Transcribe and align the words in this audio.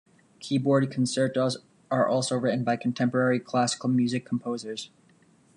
Keyboard 0.39 0.91
concertos 0.91 1.57
are 1.91 2.07
also 2.07 2.35
written 2.35 2.63
by 2.63 2.75
contemporary 2.75 3.39
classical 3.39 3.87
music 3.87 4.25
composers. 4.25 4.89